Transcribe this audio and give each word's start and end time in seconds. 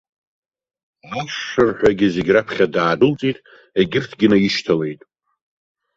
Ашырҳәагьы 1.19 2.07
зегь 2.15 2.31
раԥхьа 2.35 2.67
даадәылҵит, 2.73 3.37
егьырҭгьы 3.79 4.27
наишьҭалеит. 4.31 5.01